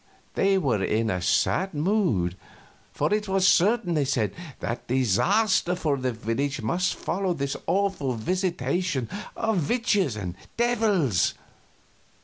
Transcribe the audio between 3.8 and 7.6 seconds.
they said, that disaster for the village must follow this